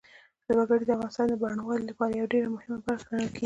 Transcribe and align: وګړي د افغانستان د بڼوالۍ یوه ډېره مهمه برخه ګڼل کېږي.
وګړي 0.57 0.85
د 0.87 0.91
افغانستان 0.95 1.25
د 1.29 1.33
بڼوالۍ 1.41 1.89
یوه 2.19 2.31
ډېره 2.33 2.49
مهمه 2.55 2.77
برخه 2.87 3.07
ګڼل 3.09 3.27
کېږي. 3.29 3.39